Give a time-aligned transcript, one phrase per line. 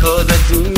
[0.00, 0.77] 可能如